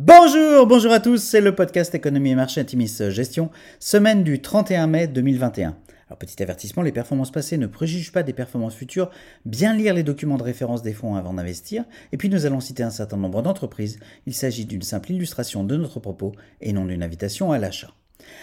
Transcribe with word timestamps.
Bonjour, 0.00 0.64
bonjour 0.68 0.92
à 0.92 1.00
tous, 1.00 1.16
c'est 1.16 1.40
le 1.40 1.56
podcast 1.56 1.92
Économie 1.92 2.30
et 2.30 2.36
Marché 2.36 2.60
Intimis 2.60 2.98
Gestion, 3.08 3.50
semaine 3.80 4.22
du 4.22 4.40
31 4.40 4.86
mai 4.86 5.08
2021. 5.08 5.76
Alors 6.06 6.18
petit 6.18 6.40
avertissement, 6.40 6.84
les 6.84 6.92
performances 6.92 7.32
passées 7.32 7.58
ne 7.58 7.66
préjugent 7.66 8.12
pas 8.12 8.22
des 8.22 8.32
performances 8.32 8.76
futures, 8.76 9.10
bien 9.44 9.74
lire 9.74 9.94
les 9.94 10.04
documents 10.04 10.36
de 10.36 10.44
référence 10.44 10.82
des 10.82 10.92
fonds 10.92 11.16
avant 11.16 11.34
d'investir, 11.34 11.84
et 12.12 12.16
puis 12.16 12.28
nous 12.28 12.46
allons 12.46 12.60
citer 12.60 12.84
un 12.84 12.90
certain 12.90 13.16
nombre 13.16 13.42
d'entreprises, 13.42 13.98
il 14.26 14.34
s'agit 14.34 14.66
d'une 14.66 14.82
simple 14.82 15.10
illustration 15.10 15.64
de 15.64 15.76
notre 15.76 15.98
propos 15.98 16.30
et 16.60 16.72
non 16.72 16.84
d'une 16.84 17.02
invitation 17.02 17.50
à 17.50 17.58
l'achat. 17.58 17.90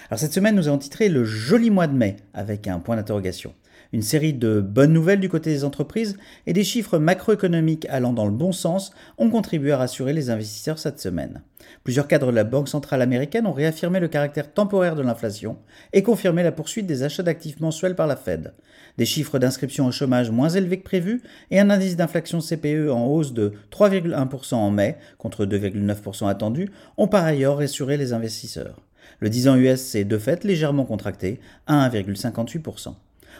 Alors 0.09 0.19
cette 0.19 0.33
semaine, 0.33 0.55
nous 0.55 0.67
avons 0.67 0.77
titré 0.77 1.07
le 1.07 1.23
joli 1.23 1.69
mois 1.69 1.87
de 1.87 1.95
mai 1.95 2.17
avec 2.33 2.67
un 2.67 2.79
point 2.79 2.97
d'interrogation. 2.97 3.53
Une 3.95 4.01
série 4.01 4.33
de 4.33 4.59
bonnes 4.59 4.91
nouvelles 4.91 5.21
du 5.21 5.29
côté 5.29 5.51
des 5.51 5.63
entreprises 5.63 6.17
et 6.47 6.51
des 6.51 6.65
chiffres 6.65 6.97
macroéconomiques 6.97 7.87
allant 7.89 8.11
dans 8.11 8.25
le 8.25 8.31
bon 8.31 8.51
sens 8.51 8.91
ont 9.17 9.29
contribué 9.29 9.71
à 9.71 9.77
rassurer 9.77 10.11
les 10.11 10.29
investisseurs 10.29 10.79
cette 10.79 10.99
semaine. 10.99 11.43
Plusieurs 11.85 12.09
cadres 12.09 12.31
de 12.31 12.35
la 12.35 12.43
Banque 12.43 12.67
centrale 12.67 13.01
américaine 13.01 13.47
ont 13.47 13.53
réaffirmé 13.53 14.01
le 14.01 14.09
caractère 14.09 14.53
temporaire 14.53 14.97
de 14.97 15.01
l'inflation 15.01 15.59
et 15.93 16.03
confirmé 16.03 16.43
la 16.43 16.51
poursuite 16.51 16.87
des 16.87 17.03
achats 17.03 17.23
d'actifs 17.23 17.61
mensuels 17.61 17.95
par 17.95 18.05
la 18.05 18.17
Fed. 18.17 18.53
Des 18.97 19.05
chiffres 19.05 19.39
d'inscription 19.39 19.87
au 19.87 19.93
chômage 19.93 20.29
moins 20.29 20.49
élevés 20.49 20.79
que 20.79 20.83
prévu 20.83 21.21
et 21.49 21.61
un 21.61 21.69
indice 21.69 21.95
d'inflation 21.95 22.39
CPE 22.39 22.91
en 22.91 23.05
hausse 23.05 23.31
de 23.31 23.53
3,1% 23.71 24.55
en 24.55 24.71
mai 24.71 24.97
contre 25.17 25.45
2,9% 25.45 26.27
attendu 26.27 26.69
ont 26.97 27.07
par 27.07 27.23
ailleurs 27.23 27.59
rassuré 27.59 27.95
les 27.95 28.11
investisseurs. 28.11 28.81
Le 29.21 29.29
10 29.29 29.47
ans 29.47 29.55
US 29.55 29.79
s'est 29.79 30.03
de 30.03 30.17
fait 30.17 30.43
légèrement 30.43 30.83
contracté 30.83 31.39
à 31.65 31.87
1,58%. 31.87 32.95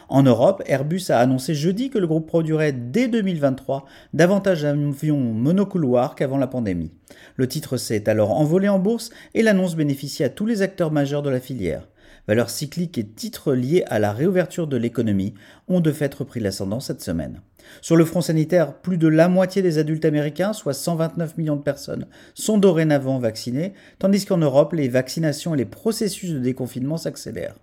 En 0.08 0.22
Europe, 0.22 0.62
Airbus 0.66 1.10
a 1.10 1.18
annoncé 1.18 1.54
jeudi 1.54 1.90
que 1.90 1.98
le 1.98 2.06
groupe 2.06 2.28
produirait 2.28 2.72
dès 2.72 3.08
2023 3.08 3.86
davantage 4.14 4.62
d'avions 4.62 5.18
monocouloirs 5.18 6.14
qu'avant 6.14 6.38
la 6.38 6.46
pandémie. 6.46 6.92
Le 7.34 7.48
titre 7.48 7.76
s'est 7.76 8.08
alors 8.08 8.30
envolé 8.30 8.68
en 8.68 8.78
bourse 8.78 9.10
et 9.34 9.42
l'annonce 9.42 9.74
bénéficie 9.74 10.22
à 10.22 10.28
tous 10.28 10.46
les 10.46 10.62
acteurs 10.62 10.92
majeurs 10.92 11.22
de 11.22 11.30
la 11.30 11.40
filière. 11.40 11.88
Valeurs 12.28 12.50
cycliques 12.50 12.98
et 12.98 13.06
titres 13.06 13.52
liés 13.52 13.84
à 13.86 13.98
la 13.98 14.12
réouverture 14.12 14.66
de 14.66 14.76
l'économie 14.76 15.34
ont 15.68 15.80
de 15.80 15.92
fait 15.92 16.12
repris 16.12 16.40
l'ascendant 16.40 16.80
cette 16.80 17.02
semaine. 17.02 17.40
Sur 17.80 17.96
le 17.96 18.04
front 18.04 18.20
sanitaire, 18.20 18.74
plus 18.74 18.98
de 18.98 19.08
la 19.08 19.28
moitié 19.28 19.62
des 19.62 19.78
adultes 19.78 20.04
américains, 20.04 20.52
soit 20.52 20.74
129 20.74 21.36
millions 21.36 21.56
de 21.56 21.62
personnes, 21.62 22.06
sont 22.34 22.58
dorénavant 22.58 23.18
vaccinés, 23.18 23.74
tandis 23.98 24.24
qu'en 24.24 24.38
Europe, 24.38 24.72
les 24.72 24.88
vaccinations 24.88 25.54
et 25.54 25.58
les 25.58 25.64
processus 25.64 26.30
de 26.30 26.38
déconfinement 26.38 26.96
s'accélèrent. 26.96 27.56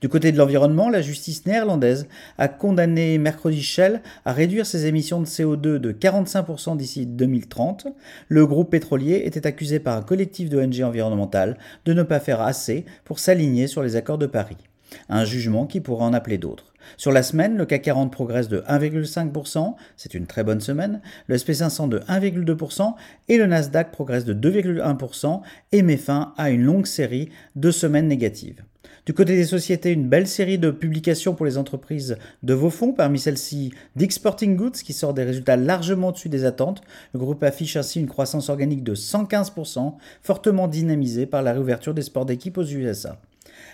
Du 0.00 0.08
côté 0.08 0.32
de 0.32 0.38
l'environnement, 0.38 0.88
la 0.88 1.00
justice 1.00 1.46
néerlandaise 1.46 2.06
a 2.38 2.48
condamné 2.48 3.18
mercredi 3.18 3.62
Shell 3.62 4.02
à 4.24 4.32
réduire 4.32 4.66
ses 4.66 4.86
émissions 4.86 5.20
de 5.20 5.26
CO2 5.26 5.78
de 5.78 5.92
45% 5.92 6.76
d'ici 6.76 7.06
2030. 7.06 7.86
Le 8.28 8.46
groupe 8.46 8.70
pétrolier 8.70 9.22
était 9.24 9.46
accusé 9.46 9.80
par 9.80 9.96
un 9.96 10.02
collectif 10.02 10.50
d'ONG 10.50 10.82
environnementales 10.82 11.58
de 11.84 11.92
ne 11.92 12.02
pas 12.02 12.20
faire 12.20 12.40
assez 12.40 12.84
pour 13.04 13.18
s'aligner 13.18 13.66
sur 13.66 13.82
les 13.82 13.96
accords 13.96 14.18
de 14.18 14.26
Paris. 14.26 14.56
Un 15.08 15.24
jugement 15.24 15.66
qui 15.66 15.80
pourrait 15.80 16.04
en 16.04 16.12
appeler 16.12 16.38
d'autres. 16.38 16.72
Sur 16.96 17.12
la 17.12 17.22
semaine, 17.22 17.56
le 17.56 17.66
CAC 17.66 17.82
40 17.82 18.12
progresse 18.12 18.48
de 18.48 18.60
1,5%, 18.68 19.74
c'est 19.96 20.14
une 20.14 20.26
très 20.26 20.44
bonne 20.44 20.60
semaine, 20.60 21.00
le 21.26 21.36
SP500 21.36 21.88
de 21.88 21.98
1,2% 22.00 22.94
et 23.28 23.38
le 23.38 23.46
Nasdaq 23.46 23.90
progresse 23.90 24.24
de 24.24 24.34
2,1% 24.34 25.40
et 25.72 25.82
met 25.82 25.96
fin 25.96 26.32
à 26.36 26.50
une 26.50 26.62
longue 26.62 26.86
série 26.86 27.30
de 27.56 27.70
semaines 27.70 28.08
négatives. 28.08 28.62
Du 29.06 29.14
côté 29.14 29.36
des 29.36 29.44
sociétés, 29.44 29.92
une 29.92 30.08
belle 30.08 30.26
série 30.26 30.58
de 30.58 30.72
publications 30.72 31.36
pour 31.36 31.46
les 31.46 31.58
entreprises 31.58 32.18
de 32.42 32.54
vos 32.54 32.70
fonds, 32.70 32.92
parmi 32.92 33.20
celles-ci 33.20 33.72
d'Exporting 33.94 34.56
Goods 34.56 34.82
qui 34.84 34.92
sort 34.92 35.14
des 35.14 35.22
résultats 35.22 35.54
largement 35.54 36.08
au-dessus 36.08 36.28
des 36.28 36.44
attentes. 36.44 36.82
Le 37.14 37.20
groupe 37.20 37.44
affiche 37.44 37.76
ainsi 37.76 38.00
une 38.00 38.08
croissance 38.08 38.48
organique 38.48 38.82
de 38.82 38.96
115%, 38.96 39.94
fortement 40.22 40.66
dynamisée 40.66 41.26
par 41.26 41.42
la 41.42 41.52
réouverture 41.52 41.94
des 41.94 42.02
sports 42.02 42.26
d'équipe 42.26 42.58
aux 42.58 42.64
USA. 42.64 43.20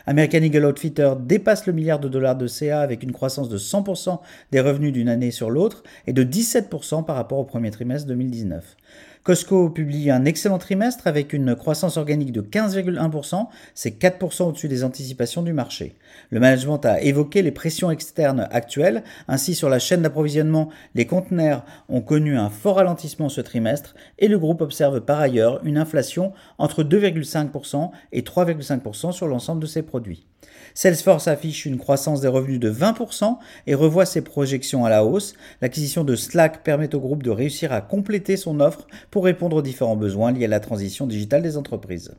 American 0.05 0.43
Eagle 0.43 0.67
Outfitter 0.67 1.15
dépasse 1.19 1.67
le 1.67 1.73
milliard 1.73 1.99
de 1.99 2.09
dollars 2.09 2.37
de 2.37 2.47
CA 2.47 2.83
avec 2.83 3.03
une 3.03 3.13
croissance 3.13 3.49
de 3.49 3.57
100% 3.57 4.21
des 4.51 4.61
revenus 4.61 4.93
d'une 4.93 5.09
année 5.09 5.31
sur 5.31 5.49
l'autre 5.49 5.83
et 6.07 6.13
de 6.13 6.25
17% 6.25 7.07
par 7.07 7.17
rapport 7.17 7.39
au 7.39 7.45
premier 7.45 7.71
trimestre 7.71 8.07
2019. 8.07 8.77
Costco 9.25 9.71
publie 9.71 10.11
un 10.11 10.25
excellent 10.25 10.59
trimestre 10.59 11.07
avec 11.07 11.33
une 11.33 11.55
croissance 11.55 11.97
organique 11.97 12.33
de 12.33 12.43
15,1%, 12.43 13.47
c'est 13.73 13.97
4% 13.97 14.49
au-dessus 14.49 14.67
des 14.67 14.83
anticipations 14.83 15.43
du 15.43 15.53
marché. 15.53 15.95
Le 16.31 16.41
management 16.41 16.85
a 16.85 17.01
évoqué 17.01 17.43
les 17.43 17.53
pressions 17.53 17.93
externes 17.93 18.49
actuelles, 18.51 19.05
ainsi 19.29 19.55
sur 19.55 19.69
la 19.69 19.79
chaîne 19.79 20.03
d'approvisionnement, 20.03 20.71
les 20.97 21.07
conteneurs 21.07 21.65
ont 21.89 22.01
connu 22.01 22.37
un 22.37 22.51
fort 22.51 22.77
ralentissement 22.79 23.29
ce 23.29 23.41
trimestre 23.41 23.95
et 24.19 24.27
le 24.27 24.41
groupe 24.41 24.61
observe 24.61 25.01
par 25.01 25.21
ailleurs 25.21 25.65
une 25.65 25.79
inflation 25.79 26.33
entre 26.59 26.83
2,5% 26.83 27.93
et 28.11 28.23
3,5% 28.23 29.13
sur 29.13 29.29
l'ensemble 29.29 29.61
de 29.61 29.67
ses 29.67 29.83
produits. 29.83 30.27
Salesforce 30.75 31.29
affiche 31.29 31.67
une 31.67 31.79
croissance 31.79 32.21
des 32.21 32.29
revenus 32.29 32.59
de 32.59 32.71
20% 32.71 33.37
et 33.67 33.75
revoit 33.75 34.07
ses 34.07 34.23
projections 34.23 34.85
à 34.85 34.91
la 34.91 35.05
hausse. 35.05 35.35
L'acquisition 35.61 36.05
de 36.05 36.17
Slack 36.17 36.63
permet 36.63 36.95
au 36.95 37.01
groupe 37.01 37.23
de 37.23 37.31
réussir 37.31 37.73
à 37.73 37.81
compléter 37.81 38.37
son 38.37 38.61
offre 38.61 38.87
pour 39.13 39.25
répondre 39.25 39.59
aux 39.59 39.63
différents 39.63 39.95
besoins 39.95 40.33
liés 40.33 40.47
à 40.47 40.49
la 40.49 40.59
transition 40.59 41.07
digitale 41.07 41.43
des 41.43 41.57
entreprises. 41.57 42.13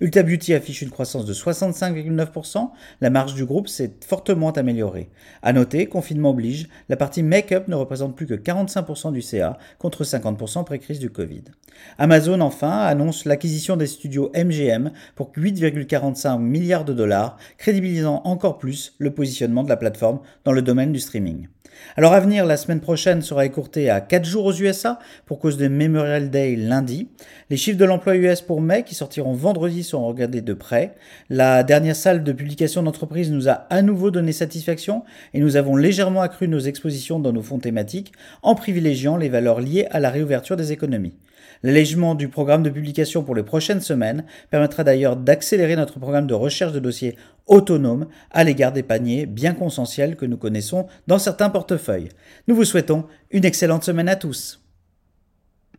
Ulta 0.00 0.22
Beauty 0.22 0.54
affiche 0.54 0.82
une 0.82 0.90
croissance 0.90 1.24
de 1.24 1.34
65,9%, 1.34 2.70
la 3.00 3.10
marge 3.10 3.34
du 3.34 3.44
groupe 3.44 3.68
s'est 3.68 3.92
fortement 4.06 4.50
améliorée. 4.52 5.10
À 5.42 5.52
noter, 5.52 5.86
confinement 5.86 6.30
oblige, 6.30 6.68
la 6.88 6.96
partie 6.96 7.22
make-up 7.22 7.68
ne 7.68 7.74
représente 7.74 8.16
plus 8.16 8.26
que 8.26 8.34
45% 8.34 9.12
du 9.12 9.22
CA 9.22 9.58
contre 9.78 10.04
50% 10.04 10.64
pré-crise 10.64 10.98
du 10.98 11.10
Covid. 11.10 11.44
Amazon 11.98 12.40
enfin 12.40 12.78
annonce 12.78 13.24
l'acquisition 13.24 13.76
des 13.76 13.86
studios 13.86 14.30
MGM 14.34 14.92
pour 15.14 15.32
8,45 15.32 16.38
milliards 16.40 16.84
de 16.84 16.92
dollars, 16.92 17.36
crédibilisant 17.58 18.22
encore 18.24 18.58
plus 18.58 18.94
le 18.98 19.12
positionnement 19.12 19.64
de 19.64 19.68
la 19.68 19.76
plateforme 19.76 20.20
dans 20.44 20.52
le 20.52 20.62
domaine 20.62 20.92
du 20.92 21.00
streaming. 21.00 21.48
Alors 21.98 22.12
à 22.12 22.20
venir, 22.20 22.44
la 22.44 22.58
semaine 22.58 22.80
prochaine 22.80 23.22
sera 23.22 23.46
écourtée 23.46 23.88
à 23.88 24.02
4 24.02 24.24
jours 24.24 24.44
aux 24.44 24.52
USA 24.52 24.98
pour 25.24 25.38
cause 25.38 25.56
de 25.56 25.66
Memorial 25.66 26.28
Day 26.28 26.54
lundi. 26.54 27.08
Les 27.48 27.56
chiffres 27.56 27.78
de 27.78 27.84
l'emploi 27.86 28.16
US 28.16 28.42
pour 28.42 28.60
mai 28.60 28.82
qui 28.82 28.94
sortiront 28.94 29.32
vendredi 29.32 29.82
seront 29.82 30.06
regardés 30.06 30.42
de 30.42 30.52
près. 30.52 30.94
La 31.30 31.62
dernière 31.62 31.96
salle 31.96 32.22
de 32.22 32.32
publication 32.32 32.82
d'entreprise 32.82 33.32
nous 33.32 33.48
a 33.48 33.66
à 33.70 33.80
nouveau 33.80 34.10
donné 34.10 34.32
satisfaction 34.32 35.04
et 35.32 35.40
nous 35.40 35.56
avons 35.56 35.74
légèrement 35.74 36.20
accru 36.20 36.48
nos 36.48 36.58
expositions 36.58 37.18
dans 37.18 37.32
nos 37.32 37.42
fonds 37.42 37.60
thématiques 37.60 38.12
en 38.42 38.54
privilégiant 38.54 39.16
les 39.16 39.30
valeurs 39.30 39.60
liées 39.60 39.86
à 39.90 39.98
la 39.98 40.10
réouverture 40.10 40.56
des 40.56 40.72
économies. 40.72 41.14
L'allègement 41.62 42.14
du 42.14 42.28
programme 42.28 42.62
de 42.62 42.70
publication 42.70 43.22
pour 43.22 43.34
les 43.34 43.42
prochaines 43.42 43.80
semaines 43.80 44.24
permettra 44.50 44.84
d'ailleurs 44.84 45.16
d'accélérer 45.16 45.76
notre 45.76 45.98
programme 45.98 46.26
de 46.26 46.34
recherche 46.34 46.72
de 46.72 46.78
dossiers 46.78 47.16
autonomes 47.46 48.06
à 48.30 48.44
l'égard 48.44 48.72
des 48.72 48.82
paniers 48.82 49.26
bien 49.26 49.54
consensuels 49.54 50.16
que 50.16 50.26
nous 50.26 50.36
connaissons 50.36 50.86
dans 51.06 51.18
certains 51.18 51.50
portefeuilles. 51.50 52.10
Nous 52.48 52.56
vous 52.56 52.64
souhaitons 52.64 53.04
une 53.30 53.44
excellente 53.44 53.84
semaine 53.84 54.08
à 54.08 54.16
tous. 54.16 54.65